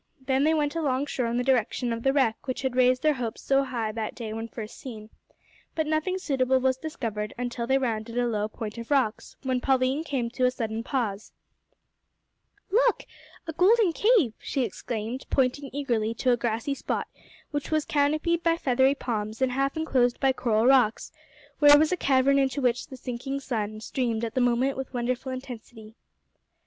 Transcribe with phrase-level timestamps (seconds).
[0.25, 3.13] Then they went along shore in the direction of the wreck which had raised their
[3.13, 5.11] hopes so high that day when first seen,
[5.75, 10.03] but nothing suitable was discovered until they rounded a low point of rocks, when Pauline
[10.03, 11.33] came to a sudden pause.
[12.71, 13.05] "Look!
[13.45, 17.05] a golden cave!" she exclaimed, pointing eagerly to a grassy spot
[17.51, 21.11] which was canopied by feathery palms, and half enclosed by coral rocks,
[21.59, 25.31] where was a cavern into which the sinking sun streamed at the moment with wonderful
[25.31, 25.93] intensity.